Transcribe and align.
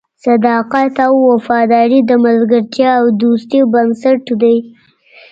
صداقت 0.25 0.93
او 1.07 1.13
وفاداري 1.31 1.99
د 2.05 2.11
ملګرتیا 2.25 2.89
او 2.99 3.05
دوستۍ 3.21 3.61
بنسټ 3.73 4.23
دی. 4.41 4.55